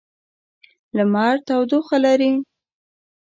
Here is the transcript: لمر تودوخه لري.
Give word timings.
لمر 0.97 1.35
تودوخه 1.47 1.95
لري. 2.05 2.31